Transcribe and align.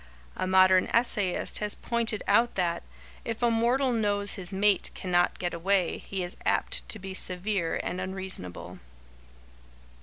A 0.35 0.47
modern 0.47 0.87
essayist 0.87 1.59
has 1.59 1.75
pointed 1.75 2.23
out 2.27 2.55
that 2.55 2.81
"if 3.23 3.43
a 3.43 3.51
mortal 3.51 3.93
knows 3.93 4.33
his 4.33 4.51
mate 4.51 4.89
cannot 4.95 5.37
get 5.37 5.53
away, 5.53 5.99
he 5.99 6.23
is 6.23 6.37
apt 6.43 6.89
to 6.89 6.97
be 6.97 7.13
severe 7.13 7.79
and 7.83 8.01
unreasonable." 8.01 8.79